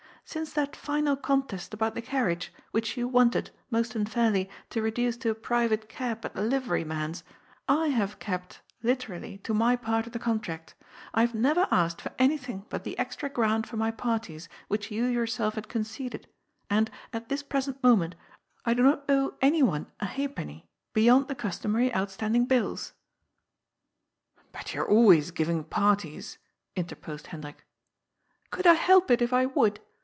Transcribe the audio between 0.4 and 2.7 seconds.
that final contest about the carriage,